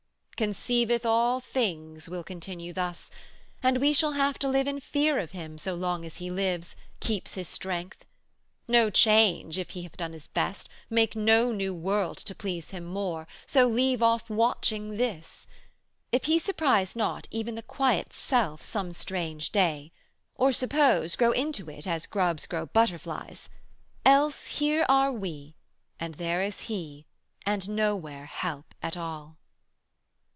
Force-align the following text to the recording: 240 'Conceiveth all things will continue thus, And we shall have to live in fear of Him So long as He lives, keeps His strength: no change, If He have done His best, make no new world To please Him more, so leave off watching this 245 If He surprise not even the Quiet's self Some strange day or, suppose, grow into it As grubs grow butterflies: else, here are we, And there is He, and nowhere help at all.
240 0.43 0.57
'Conceiveth 0.63 1.05
all 1.05 1.39
things 1.39 2.09
will 2.09 2.23
continue 2.23 2.73
thus, 2.73 3.11
And 3.61 3.77
we 3.77 3.93
shall 3.93 4.13
have 4.13 4.39
to 4.39 4.47
live 4.47 4.65
in 4.65 4.79
fear 4.79 5.19
of 5.19 5.33
Him 5.33 5.59
So 5.59 5.75
long 5.75 6.03
as 6.03 6.17
He 6.17 6.31
lives, 6.31 6.75
keeps 6.99 7.35
His 7.35 7.47
strength: 7.47 8.05
no 8.67 8.89
change, 8.89 9.59
If 9.59 9.69
He 9.69 9.83
have 9.83 9.95
done 9.95 10.13
His 10.13 10.25
best, 10.25 10.67
make 10.89 11.15
no 11.15 11.51
new 11.51 11.75
world 11.75 12.17
To 12.17 12.33
please 12.33 12.71
Him 12.71 12.85
more, 12.85 13.27
so 13.45 13.67
leave 13.67 14.01
off 14.01 14.31
watching 14.31 14.97
this 14.97 15.45
245 16.09 16.09
If 16.13 16.25
He 16.25 16.39
surprise 16.39 16.95
not 16.95 17.27
even 17.29 17.53
the 17.53 17.61
Quiet's 17.61 18.17
self 18.17 18.63
Some 18.63 18.91
strange 18.93 19.51
day 19.51 19.91
or, 20.33 20.51
suppose, 20.51 21.15
grow 21.15 21.33
into 21.33 21.69
it 21.69 21.85
As 21.85 22.07
grubs 22.07 22.47
grow 22.47 22.65
butterflies: 22.65 23.47
else, 24.03 24.47
here 24.57 24.87
are 24.89 25.11
we, 25.11 25.53
And 25.99 26.15
there 26.15 26.41
is 26.41 26.61
He, 26.61 27.05
and 27.45 27.69
nowhere 27.69 28.25
help 28.25 28.73
at 28.81 28.97
all. 28.97 29.37